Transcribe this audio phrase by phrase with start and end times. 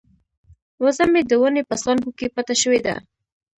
[0.83, 2.95] وزه مې د ونې په څانګو کې پټه شوې ده.